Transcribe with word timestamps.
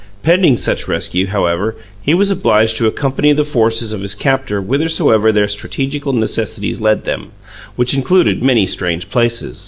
Pending 0.23 0.57
such 0.57 0.87
rescue, 0.87 1.27
however, 1.27 1.75
he 2.01 2.15
was 2.15 2.31
obliged 2.31 2.75
to 2.77 2.87
accompany 2.87 3.33
the 3.33 3.43
forces 3.43 3.93
of 3.93 4.01
his 4.01 4.15
captor 4.15 4.59
whithersoever 4.59 5.31
their 5.31 5.47
strategical 5.47 6.11
necessities 6.11 6.81
led 6.81 7.03
them, 7.03 7.33
which 7.75 7.93
included 7.93 8.41
many 8.41 8.65
strange 8.65 9.11
places. 9.11 9.59